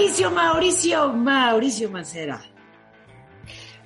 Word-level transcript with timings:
Mauricio, 0.00 0.30
Mauricio, 0.30 1.12
Mauricio 1.12 1.90
Mancera. 1.90 2.42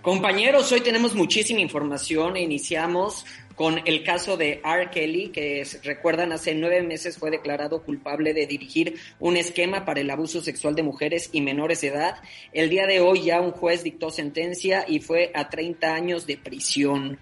Compañeros, 0.01 0.71
hoy 0.71 0.81
tenemos 0.81 1.13
muchísima 1.13 1.59
información 1.59 2.37
iniciamos 2.37 3.27
con 3.57 3.81
el 3.85 4.05
caso 4.05 4.37
de 4.37 4.61
R. 4.65 4.91
Kelly, 4.93 5.31
que 5.31 5.67
recuerdan 5.83 6.31
hace 6.31 6.55
nueve 6.55 6.83
meses 6.83 7.19
fue 7.19 7.33
declarado 7.33 7.83
culpable 7.83 8.33
de 8.33 8.47
dirigir 8.47 8.95
un 9.19 9.37
esquema 9.37 9.85
para 9.85 10.03
el 10.03 10.11
abuso 10.11 10.41
sexual 10.41 10.77
de 10.77 10.85
mujeres 10.85 11.31
y 11.33 11.41
menores 11.41 11.81
de 11.81 11.89
edad. 11.89 12.15
El 12.53 12.71
día 12.71 12.87
de 12.87 13.01
hoy 13.01 13.25
ya 13.25 13.41
un 13.41 13.51
juez 13.51 13.83
dictó 13.83 14.13
sentencia 14.13 14.85
y 14.87 15.01
fue 15.01 15.33
a 15.35 15.49
30 15.49 15.93
años 15.93 16.29
de 16.29 16.37
prisión. 16.37 17.19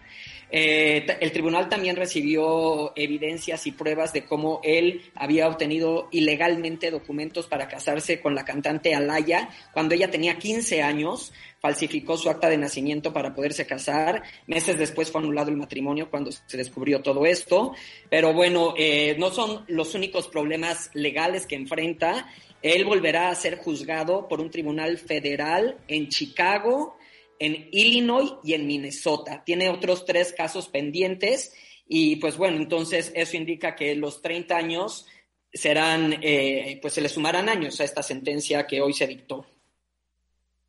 Eh, 0.55 1.07
el 1.21 1.33
tribunal 1.33 1.71
también 1.71 1.97
recibió 1.97 2.93
evidencias 2.95 3.67
y 3.67 3.73
pruebas 3.73 4.13
de 4.13 4.27
cómo 4.27 4.61
él 4.63 5.01
había 5.15 5.49
obtenido 5.49 6.09
ilegalmente 6.13 6.91
documentos 6.91 7.47
para 7.47 7.69
casarse 7.69 8.21
con 8.21 8.35
la 8.35 8.45
cantante 8.45 8.95
Alaya 8.95 9.49
cuando 9.73 9.95
ella 9.95 10.11
tenía 10.11 10.39
15 10.39 10.83
años, 10.83 11.33
falsificó 11.59 12.19
su 12.19 12.29
acta 12.29 12.51
de 12.51 12.59
nacimiento 12.59 13.15
para 13.15 13.35
poderse 13.35 13.67
casar. 13.67 14.25
Meses 14.47 14.79
después 14.79 15.11
fue 15.11 15.23
anulado 15.23 15.51
el 15.51 15.57
matrimonio 15.57 16.11
cuando 16.11 16.31
se 16.31 16.57
descubrió 16.59 17.01
todo 17.01 17.25
esto. 17.25 17.75
Pero 18.11 18.35
bueno, 18.35 18.75
eh, 18.77 19.17
no 19.19 19.31
son 19.31 19.65
los 19.69 19.95
únicos 19.95 20.29
problemas 20.29 20.91
legales 20.93 21.47
que 21.47 21.57
enfrenta. 21.57 22.29
Él 22.61 22.85
volverá 22.85 23.31
a 23.31 23.35
ser 23.35 23.57
juzgado 23.57 24.29
por 24.29 24.41
un 24.43 24.51
tribunal 24.51 24.99
federal 24.99 25.79
en 25.89 26.11
Chicago 26.11 26.99
en 27.43 27.69
Illinois 27.73 28.35
y 28.45 28.55
en 28.55 28.69
Minnesota. 28.69 29.43
Tiene 29.45 29.69
otros 29.69 30.05
tres 30.05 30.33
casos 30.33 30.69
pendientes 30.69 31.53
y 31.89 32.17
pues 32.17 32.37
bueno, 32.37 32.57
entonces 32.59 33.11
eso 33.17 33.37
indica 33.37 33.75
que 33.75 33.97
los 33.97 34.23
30 34.23 34.57
años 34.57 35.07
serán, 35.53 36.21
eh, 36.23 36.79
pues 36.81 36.95
se 36.95 37.01
le 37.01 37.09
sumarán 37.09 37.49
años 37.49 37.81
a 37.81 37.85
esta 37.85 38.01
sentencia 38.01 38.65
que 38.65 38.81
hoy 38.81 38.93
se 38.93 39.09
dictó. 39.09 39.45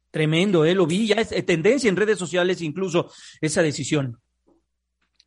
Tremendo, 0.09 0.65
¿eh? 0.65 0.73
Lo 0.73 0.87
vi, 0.87 1.05
ya 1.05 1.15
es 1.15 1.31
eh, 1.31 1.43
tendencia 1.43 1.89
en 1.89 1.95
redes 1.95 2.17
sociales 2.17 2.59
incluso 2.61 3.11
esa 3.39 3.61
decisión. 3.61 4.19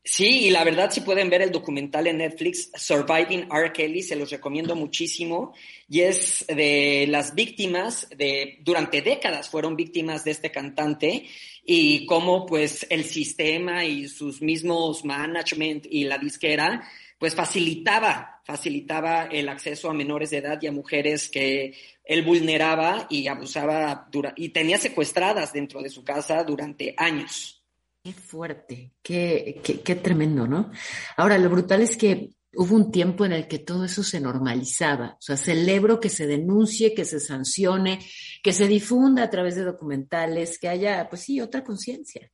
Sí, 0.09 0.47
y 0.47 0.51
la 0.51 0.63
verdad, 0.63 0.93
si 0.93 1.01
pueden 1.01 1.29
ver 1.29 1.43
el 1.43 1.51
documental 1.51 2.07
en 2.07 2.19
Netflix, 2.19 2.71
Surviving 2.77 3.49
R. 3.53 3.73
Kelly, 3.73 4.05
se 4.05 4.15
los 4.15 4.31
recomiendo 4.31 4.77
muchísimo. 4.77 5.53
Y 5.89 6.03
es 6.03 6.47
de 6.47 7.07
las 7.09 7.35
víctimas 7.35 8.09
de, 8.17 8.61
durante 8.61 9.03
décadas 9.03 9.49
fueron 9.49 9.75
víctimas 9.75 10.23
de 10.23 10.31
este 10.31 10.53
cantante 10.53 11.27
y 11.65 12.07
cómo 12.07 12.47
pues 12.47 12.87
el 12.89 13.03
sistema 13.03 13.85
y 13.85 14.07
sus 14.07 14.41
mismos 14.41 15.05
management 15.05 15.87
y 15.91 16.05
la 16.05 16.19
disquera 16.19 16.89
pues 17.19 17.35
facilitaba, 17.35 18.43
facilitaba 18.45 19.25
el 19.25 19.49
acceso 19.49 19.91
a 19.91 19.95
menores 19.95 20.31
de 20.31 20.37
edad 20.37 20.63
y 20.63 20.69
a 20.69 20.73
mujeres 20.73 21.29
que 21.29 21.75
él 22.05 22.23
vulneraba 22.23 23.09
y 23.11 23.27
abusaba 23.27 24.09
y 24.37 24.51
tenía 24.51 24.79
secuestradas 24.79 25.53
dentro 25.53 25.83
de 25.83 25.91
su 25.91 26.05
casa 26.05 26.45
durante 26.45 26.95
años. 26.97 27.66
Qué 28.07 28.13
fuerte, 28.13 28.93
qué, 29.03 29.61
qué, 29.85 29.97
tremendo, 29.97 30.47
¿no? 30.47 30.71
Ahora, 31.17 31.39
lo 31.39 31.51
brutal 31.51 31.83
es 31.83 31.97
que 31.97 32.31
hubo 32.55 32.77
un 32.77 32.93
tiempo 32.93 33.25
en 33.25 33.33
el 33.33 33.49
que 33.49 33.59
todo 33.59 33.85
eso 33.85 34.05
se 34.05 34.21
normalizaba. 34.21 35.17
O 35.19 35.21
sea, 35.21 35.37
celebro 35.37 35.99
que 35.99 36.09
se 36.09 36.29
denuncie, 36.29 36.95
que 36.95 37.05
se 37.05 37.19
sancione, 37.19 37.99
que 38.45 38.53
se 38.53 38.69
difunda 38.69 39.25
a 39.25 39.31
través 39.31 39.57
de 39.57 39.65
documentales, 39.65 40.57
que 40.61 40.69
haya, 40.69 41.09
pues 41.09 41.23
sí, 41.23 41.41
otra 41.41 41.65
conciencia. 41.65 42.31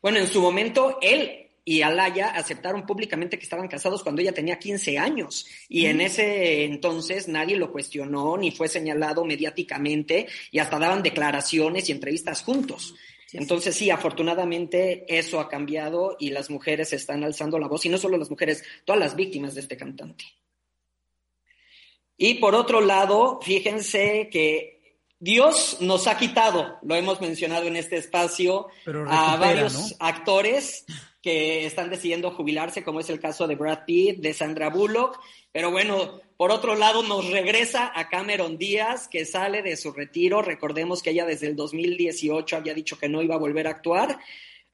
Bueno, 0.00 0.18
en 0.18 0.28
su 0.28 0.40
momento, 0.40 0.98
él 1.02 1.50
y 1.64 1.82
Alaya 1.82 2.28
aceptaron 2.28 2.86
públicamente 2.86 3.38
que 3.38 3.44
estaban 3.44 3.66
casados 3.66 4.04
cuando 4.04 4.22
ella 4.22 4.32
tenía 4.32 4.60
15 4.60 4.98
años. 4.98 5.48
Y 5.68 5.86
en 5.86 6.00
ese 6.00 6.62
entonces 6.62 7.26
nadie 7.26 7.56
lo 7.56 7.72
cuestionó 7.72 8.36
ni 8.36 8.52
fue 8.52 8.68
señalado 8.68 9.24
mediáticamente 9.24 10.28
y 10.52 10.60
hasta 10.60 10.78
daban 10.78 11.02
declaraciones 11.02 11.88
y 11.88 11.92
entrevistas 11.92 12.42
juntos. 12.42 12.94
Entonces 13.32 13.74
sí, 13.74 13.90
afortunadamente 13.90 15.04
eso 15.08 15.40
ha 15.40 15.48
cambiado 15.48 16.16
y 16.18 16.30
las 16.30 16.50
mujeres 16.50 16.92
están 16.92 17.24
alzando 17.24 17.58
la 17.58 17.68
voz, 17.68 17.84
y 17.86 17.88
no 17.88 17.98
solo 17.98 18.16
las 18.16 18.30
mujeres, 18.30 18.62
todas 18.84 19.00
las 19.00 19.16
víctimas 19.16 19.54
de 19.54 19.62
este 19.62 19.76
cantante. 19.76 20.24
Y 22.16 22.34
por 22.34 22.54
otro 22.54 22.80
lado, 22.80 23.40
fíjense 23.42 24.28
que 24.30 24.98
Dios 25.18 25.78
nos 25.80 26.06
ha 26.06 26.18
quitado, 26.18 26.78
lo 26.82 26.94
hemos 26.94 27.20
mencionado 27.20 27.66
en 27.66 27.76
este 27.76 27.96
espacio, 27.96 28.68
a 29.08 29.36
varios 29.36 29.96
actores 29.98 30.84
que 31.22 31.64
están 31.64 31.88
decidiendo 31.88 32.32
jubilarse, 32.32 32.82
como 32.82 33.00
es 33.00 33.08
el 33.08 33.20
caso 33.20 33.46
de 33.46 33.54
Brad 33.54 33.84
Pitt, 33.86 34.18
de 34.18 34.34
Sandra 34.34 34.70
Bullock, 34.70 35.20
pero 35.52 35.70
bueno, 35.70 36.20
por 36.36 36.50
otro 36.50 36.74
lado 36.74 37.02
nos 37.02 37.30
regresa 37.30 37.92
a 37.94 38.08
Cameron 38.08 38.58
Díaz, 38.58 39.06
que 39.06 39.24
sale 39.24 39.62
de 39.62 39.76
su 39.76 39.92
retiro. 39.92 40.42
Recordemos 40.42 41.02
que 41.02 41.10
ella 41.10 41.26
desde 41.26 41.46
el 41.46 41.56
2018 41.56 42.56
había 42.56 42.74
dicho 42.74 42.98
que 42.98 43.08
no 43.08 43.22
iba 43.22 43.34
a 43.34 43.38
volver 43.38 43.66
a 43.66 43.70
actuar. 43.70 44.18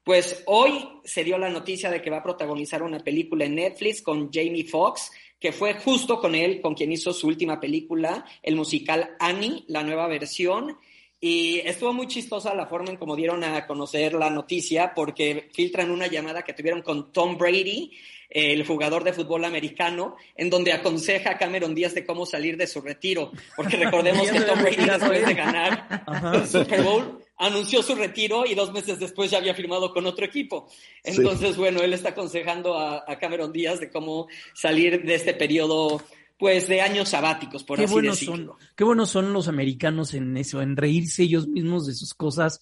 Pues 0.04 0.44
hoy 0.47 0.88
se 1.04 1.25
dio 1.25 1.37
la 1.37 1.50
noticia 1.50 1.91
de 1.91 2.00
que 2.00 2.10
va 2.10 2.19
a 2.19 2.22
protagonizar 2.22 2.82
una 2.82 3.00
película 3.00 3.44
en 3.44 3.56
Netflix 3.56 4.00
con 4.00 4.32
Jamie 4.32 4.64
Foxx, 4.64 5.10
que 5.38 5.53
fue 5.53 5.75
justo 5.75 6.20
con 6.20 6.34
él, 6.34 6.60
con 6.60 6.75
quien 6.75 6.92
hizo 6.92 7.12
su 7.12 7.26
última 7.26 7.60
película, 7.60 8.25
el 8.42 8.56
musical 8.56 9.16
Annie, 9.19 9.64
la 9.66 9.82
nueva 9.82 10.06
versión. 10.06 10.78
Y 11.20 11.58
estuvo 11.60 11.92
muy 11.92 12.06
chistosa 12.06 12.54
la 12.54 12.66
forma 12.66 12.90
en 12.90 12.96
cómo 12.96 13.16
dieron 13.16 13.42
a 13.42 13.66
conocer 13.66 14.14
la 14.14 14.30
noticia, 14.30 14.92
porque 14.94 15.48
filtran 15.52 15.90
una 15.90 16.06
llamada 16.06 16.42
que 16.42 16.52
tuvieron 16.52 16.82
con 16.82 17.12
Tom 17.12 17.36
Brady, 17.36 17.90
el 18.30 18.64
jugador 18.64 19.02
de 19.02 19.12
fútbol 19.12 19.44
americano, 19.44 20.16
en 20.36 20.48
donde 20.48 20.72
aconseja 20.72 21.30
a 21.30 21.38
Cameron 21.38 21.74
Díaz 21.74 21.94
de 21.94 22.06
cómo 22.06 22.24
salir 22.24 22.56
de 22.56 22.68
su 22.68 22.80
retiro. 22.80 23.32
Porque 23.56 23.76
recordemos 23.84 24.30
que 24.30 24.40
Tom 24.42 24.62
Brady, 24.62 24.84
después 24.84 25.26
de 25.26 25.34
ganar 25.34 26.04
el 26.34 26.46
Super 26.46 26.82
Bowl, 26.82 27.24
anunció 27.36 27.82
su 27.82 27.96
retiro 27.96 28.46
y 28.46 28.54
dos 28.54 28.72
meses 28.72 29.00
después 29.00 29.30
ya 29.30 29.38
había 29.38 29.54
firmado 29.54 29.92
con 29.92 30.06
otro 30.06 30.24
equipo. 30.24 30.68
Entonces, 31.02 31.56
bueno, 31.56 31.80
él 31.80 31.94
está 31.94 32.10
aconsejando 32.10 32.74
a, 32.74 33.04
a 33.06 33.18
Cameron 33.18 33.52
Díaz 33.52 33.80
de 33.80 33.90
cómo 33.90 34.28
salir 34.54 35.02
de 35.02 35.14
este 35.14 35.34
periodo 35.34 36.00
pues 36.38 36.69
de 36.69 36.81
años 36.81 37.09
sabáticos, 37.09 37.65
por 37.65 37.81
así 37.81 38.00
decirlo. 38.00 38.56
Son, 38.59 38.71
qué 38.76 38.84
buenos 38.84 39.10
son 39.10 39.32
los 39.32 39.49
americanos 39.49 40.15
en 40.15 40.37
eso, 40.37 40.62
en 40.62 40.76
reírse 40.76 41.25
ellos 41.25 41.49
mismos 41.49 41.87
de 41.87 41.94
sus 41.94 42.15
cosas 42.15 42.60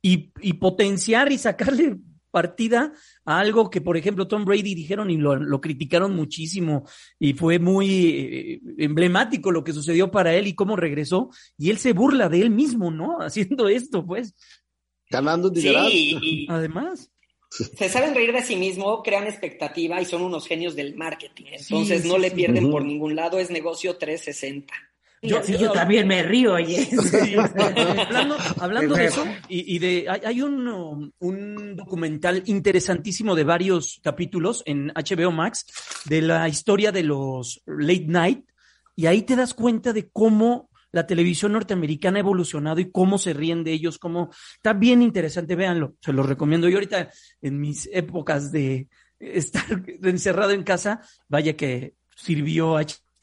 y, 0.00 0.32
y 0.40 0.54
potenciar 0.54 1.32
y 1.32 1.38
sacarle 1.38 1.96
partida 2.30 2.92
a 3.24 3.40
algo 3.40 3.70
que, 3.70 3.80
por 3.80 3.96
ejemplo, 3.96 4.28
Tom 4.28 4.44
Brady 4.44 4.74
dijeron 4.74 5.10
y 5.10 5.16
lo, 5.16 5.60
criticaron 5.60 6.14
muchísimo 6.14 6.86
y 7.18 7.32
fue 7.32 7.58
muy 7.58 8.08
eh, 8.10 8.60
emblemático 8.76 9.50
lo 9.50 9.64
que 9.64 9.72
sucedió 9.72 10.10
para 10.10 10.34
él 10.34 10.46
y 10.46 10.54
cómo 10.54 10.76
regresó 10.76 11.30
y 11.56 11.70
él 11.70 11.78
se 11.78 11.94
burla 11.94 12.28
de 12.28 12.42
él 12.42 12.50
mismo, 12.50 12.90
¿no? 12.90 13.18
Haciendo 13.20 13.68
esto, 13.68 14.04
pues. 14.04 14.34
Ganando 15.08 15.48
dinero. 15.48 15.88
Sí, 15.88 16.46
Además 16.50 17.10
se 17.78 17.88
saben 17.88 18.14
reír 18.14 18.32
de 18.32 18.42
sí 18.42 18.56
mismo, 18.56 19.02
crean 19.02 19.26
expectativa 19.26 20.00
y 20.00 20.04
son 20.04 20.22
unos 20.22 20.46
genios 20.46 20.76
del 20.76 20.94
marketing. 20.94 21.44
Entonces 21.52 22.04
no 22.04 22.18
le 22.18 22.30
pierden 22.30 22.70
por 22.70 22.84
ningún 22.84 23.16
lado, 23.16 23.38
es 23.38 23.50
negocio 23.50 23.96
360. 23.96 24.72
Yo, 25.22 25.42
yo, 25.42 25.72
también 25.72 26.06
me 26.06 26.22
río, 26.22 26.54
oye. 26.54 26.88
hablando, 28.60 28.94
de 28.94 29.06
eso, 29.06 29.24
y, 29.48 29.78
de 29.78 30.06
hay, 30.08 30.42
un, 30.42 31.12
un, 31.18 31.76
documental 31.76 32.42
interesantísimo 32.46 33.34
de 33.34 33.44
varios 33.44 33.98
capítulos 34.02 34.62
en 34.66 34.88
HBO 34.88 35.32
Max 35.32 35.66
de 36.04 36.20
la 36.22 36.48
historia 36.48 36.92
de 36.92 37.02
los 37.02 37.62
late 37.64 38.06
night, 38.06 38.44
y 38.94 39.06
ahí 39.06 39.22
te 39.22 39.36
das 39.36 39.54
cuenta 39.54 39.92
de 39.92 40.10
cómo 40.10 40.68
la 40.96 41.06
televisión 41.06 41.52
norteamericana 41.52 42.16
ha 42.16 42.20
evolucionado 42.20 42.80
y 42.80 42.90
cómo 42.90 43.18
se 43.18 43.34
ríen 43.34 43.64
de 43.64 43.72
ellos, 43.72 43.98
cómo 43.98 44.30
está 44.54 44.72
bien 44.72 45.02
interesante, 45.02 45.54
véanlo, 45.54 45.94
se 46.00 46.10
los 46.10 46.24
recomiendo. 46.24 46.70
Yo 46.70 46.76
ahorita 46.76 47.10
en 47.42 47.60
mis 47.60 47.86
épocas 47.92 48.50
de 48.50 48.88
estar 49.18 49.62
encerrado 50.02 50.52
en 50.52 50.62
casa, 50.62 51.02
vaya 51.28 51.54
que 51.54 51.96
sirvió 52.16 52.78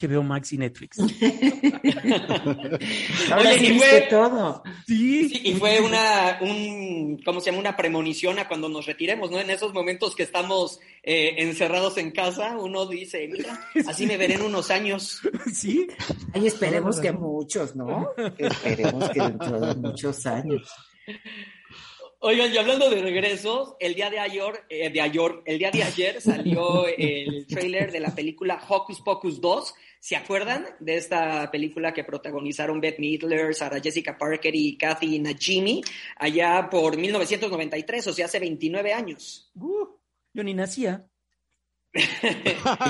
veo 0.06 0.22
Max 0.22 0.52
y 0.52 0.58
Netflix. 0.58 0.98
Ahora 3.30 3.52
sí 3.58 3.78
fue 3.78 4.06
todo. 4.10 4.62
Sí. 4.86 5.40
y 5.44 5.54
fue 5.54 5.80
una, 5.80 6.38
un, 6.40 7.20
¿cómo 7.24 7.40
se 7.40 7.46
llama? 7.46 7.60
Una 7.60 7.76
premonición 7.76 8.38
a 8.38 8.48
cuando 8.48 8.68
nos 8.68 8.86
retiremos, 8.86 9.30
¿no? 9.30 9.40
En 9.40 9.50
esos 9.50 9.72
momentos 9.72 10.14
que 10.14 10.24
estamos 10.24 10.80
eh, 11.02 11.34
encerrados 11.38 11.96
en 11.98 12.10
casa, 12.10 12.56
uno 12.58 12.86
dice, 12.86 13.28
mira, 13.28 13.60
así 13.86 14.06
me 14.06 14.16
veré 14.16 14.34
en 14.34 14.42
unos 14.42 14.70
años. 14.70 15.20
Sí. 15.52 15.86
Ay, 16.32 16.46
esperemos 16.46 17.00
que 17.00 17.12
muchos, 17.12 17.76
¿no? 17.76 18.10
Esperemos 18.38 19.10
que 19.10 19.20
dentro 19.20 19.60
de 19.60 19.74
muchos 19.74 20.26
años. 20.26 20.62
Oigan, 22.26 22.54
y 22.54 22.56
hablando 22.56 22.88
de 22.88 23.02
regresos, 23.02 23.74
el 23.78 23.94
día 23.94 24.08
de 24.08 24.18
ayer, 24.18 24.64
eh, 24.70 24.88
de 24.88 24.98
ayer, 24.98 25.42
el 25.44 25.58
día 25.58 25.70
de 25.70 25.82
ayer 25.82 26.22
salió 26.22 26.86
el 26.98 27.46
trailer 27.46 27.92
de 27.92 28.00
la 28.00 28.14
película 28.14 28.58
Hocus 28.66 29.02
Pocus 29.02 29.42
2. 29.42 29.74
¿Se 30.00 30.16
acuerdan 30.16 30.64
de 30.80 30.96
esta 30.96 31.50
película 31.50 31.92
que 31.92 32.02
protagonizaron 32.02 32.80
Beth 32.80 32.98
Midler, 32.98 33.54
Sarah 33.54 33.78
Jessica 33.78 34.16
Parker 34.16 34.54
y 34.56 34.78
Kathy 34.78 35.18
Najimy 35.18 35.82
allá 36.16 36.66
por 36.70 36.96
1993, 36.96 38.06
o 38.06 38.12
sea, 38.14 38.24
hace 38.24 38.38
29 38.38 38.94
años? 38.94 39.52
Uh, 39.56 39.86
yo 40.32 40.42
ni 40.42 40.54
nacía. 40.54 41.04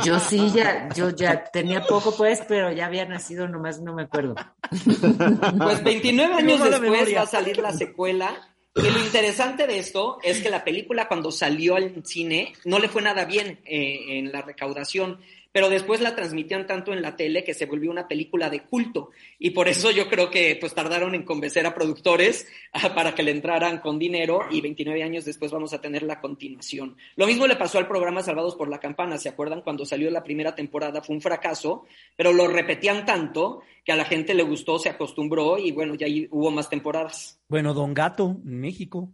Yo 0.05 0.21
sí, 0.21 0.53
ya, 0.55 0.89
yo 0.95 1.11
ya 1.11 1.43
tenía 1.43 1.83
poco 1.83 2.17
pues, 2.17 2.41
pero 2.47 2.71
ya 2.71 2.87
había 2.87 3.05
nacido, 3.05 3.49
nomás 3.49 3.81
no 3.81 3.95
me 3.95 4.05
acuerdo. 4.05 4.37
Pues 4.71 5.83
29 5.83 6.35
años 6.39 6.63
después 6.63 7.17
va 7.17 7.23
a 7.23 7.27
salir 7.27 7.59
la 7.59 7.73
secuela 7.73 8.54
y 8.77 8.91
lo 8.91 8.99
interesante 8.99 9.67
de 9.67 9.79
esto 9.79 10.19
es 10.23 10.41
que 10.41 10.51
la 10.51 10.65
película 10.65 11.07
cuando 11.07 11.31
salió 11.31 11.77
al 11.77 12.05
cine 12.05 12.55
no 12.65 12.79
le 12.81 12.89
fue 12.89 13.03
nada 13.03 13.25
bien 13.25 13.61
eh, 13.65 14.19
en 14.19 14.33
la 14.33 14.43
recaudación 14.43 15.21
pero 15.55 15.71
después 15.71 16.01
la 16.01 16.17
transmitían 16.17 16.67
tanto 16.67 16.93
en 16.93 17.01
la 17.01 17.15
tele 17.15 17.45
que 17.45 17.55
se 17.55 17.67
volvió 17.67 17.89
una 17.89 18.09
película 18.09 18.51
de 18.51 18.65
culto 18.65 19.11
y 19.39 19.51
por 19.51 19.69
eso 19.69 19.93
yo 19.93 20.09
creo 20.09 20.29
que 20.29 20.57
pues 20.61 20.75
tardaron 20.75 21.15
en 21.15 21.23
convencer 21.23 21.65
a 21.65 21.77
productores 21.77 22.49
para 22.97 23.15
que 23.15 23.23
le 23.23 23.31
entraran 23.31 23.79
con 23.79 23.97
dinero 23.97 24.41
y 24.51 24.61
29 24.61 25.05
años 25.05 25.25
después 25.25 25.53
vamos 25.53 25.73
a 25.73 25.81
tener 25.81 26.03
la 26.03 26.21
continuación. 26.21 26.97
Lo 27.15 27.29
mismo 27.29 27.47
le 27.47 27.55
pasó 27.55 27.79
al 27.79 27.87
programa 27.87 28.21
Salvados 28.21 28.57
por 28.57 28.69
la 28.69 28.81
Campana, 28.81 29.17
¿se 29.17 29.29
acuerdan? 29.29 29.63
Cuando 29.63 29.87
salió 29.87 30.11
la 30.11 30.25
primera 30.25 30.57
temporada 30.57 31.03
fue 31.03 31.15
un 31.15 31.23
fracaso, 31.23 31.85
pero 32.17 32.33
lo 32.33 32.49
repetían 32.49 33.07
tanto 33.07 33.61
que 33.85 33.93
a 33.93 33.97
la 33.97 34.07
gente 34.07 34.35
le 34.35 34.43
gustó, 34.43 34.81
se 34.81 34.89
acostumbró 34.89 35.57
y 35.57 35.71
bueno, 35.71 35.95
ya 35.95 36.09
hubo 36.33 36.51
más 36.51 36.69
temporadas. 36.69 37.39
Bueno, 37.47 37.75
Don 37.75 37.95
Gato, 37.95 38.39
México. 38.43 39.13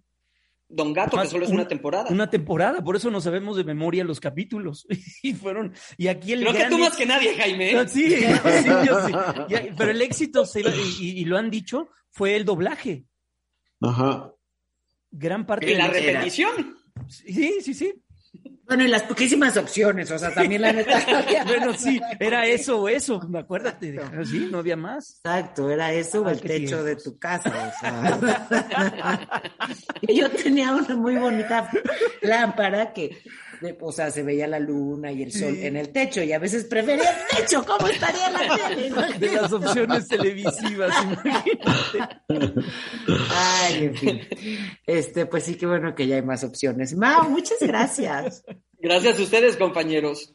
Don 0.73 0.93
Gato, 0.93 1.21
que 1.21 1.27
solo 1.27 1.45
es 1.45 1.51
una 1.51 1.67
temporada. 1.67 2.07
Una 2.11 2.31
temporada, 2.31 2.83
por 2.83 2.95
eso 2.95 3.11
no 3.11 3.21
sabemos 3.21 3.57
de 3.57 3.65
memoria 3.65 4.05
los 4.05 4.21
capítulos. 4.21 4.87
y 5.23 5.35
fueron, 5.35 5.75
y 5.97 6.07
aquí 6.07 6.33
el 6.33 6.41
Creo 6.41 6.53
que 6.53 6.69
tú 6.69 6.79
más 6.79 6.97
que 6.97 7.07
nadie, 7.07 7.35
Jaime. 7.35 7.73
¿eh? 7.73 7.89
sí, 7.89 8.11
sí, 8.11 8.69
yo 8.87 9.07
sí. 9.07 9.13
pero 9.77 9.91
el 9.91 10.01
éxito, 10.01 10.45
y, 11.01 11.25
lo 11.25 11.37
han 11.37 11.51
dicho, 11.51 11.89
fue 12.11 12.37
el 12.37 12.45
doblaje. 12.45 13.05
Ajá. 13.81 14.33
Gran 15.11 15.45
parte 15.45 15.73
¿Y 15.73 15.75
la 15.75 15.89
repetición? 15.89 16.77
Sí, 17.09 17.61
sí, 17.63 17.75
sí. 17.75 17.95
Bueno, 18.71 18.85
y 18.85 18.89
las 18.89 19.03
poquísimas 19.03 19.57
opciones, 19.57 20.13
o 20.13 20.19
sea, 20.19 20.33
también 20.33 20.63
la 20.63 20.73
neta. 20.73 21.05
bueno, 21.45 21.75
sí, 21.75 22.01
era 22.21 22.47
eso 22.47 22.83
o 22.83 22.89
eso, 22.89 23.21
acuérdate. 23.37 23.99
Sí, 24.25 24.49
no 24.49 24.59
había 24.59 24.77
más. 24.77 25.21
Exacto, 25.25 25.69
era 25.69 25.93
eso 25.93 26.23
o 26.23 26.29
el 26.29 26.41
techo 26.41 26.85
de 26.85 26.95
tu 26.95 27.19
casa, 27.19 27.51
o 27.51 27.81
sea. 27.81 29.21
Yo 30.03 30.31
tenía 30.31 30.73
una 30.73 30.95
muy 30.95 31.17
bonita 31.17 31.69
lámpara 32.23 32.93
que, 32.93 33.21
o 33.81 33.93
sea, 33.93 34.11
se 34.11 34.23
veía 34.23 34.47
la 34.47 34.59
luna 34.59 35.13
y 35.13 35.23
el 35.23 35.33
sol 35.33 35.57
en 35.57 35.77
el 35.77 35.91
techo, 35.91 36.23
y 36.23 36.33
a 36.33 36.39
veces 36.39 36.65
prefería 36.65 37.11
el 37.11 37.37
techo, 37.39 37.65
¿cómo 37.65 37.89
estaría 37.89 38.31
la 38.31 38.69
tele? 38.69 39.19
De 39.19 39.33
las 39.35 39.53
opciones 39.53 40.09
televisivas, 40.09 40.95
imagínate. 41.03 41.59
Ay, 43.31 43.85
en 43.85 43.95
fin. 43.97 44.21
Este, 44.87 45.27
pues 45.27 45.45
sí 45.45 45.57
que 45.57 45.67
bueno 45.67 45.95
que 45.95 46.07
ya 46.07 46.17
hay 46.17 46.23
más 46.23 46.45
opciones. 46.45 46.95
Mao, 46.95 47.29
muchas 47.29 47.59
gracias. 47.61 48.43
Gracias 48.79 49.19
a 49.19 49.23
ustedes, 49.23 49.57
compañeros. 49.57 50.35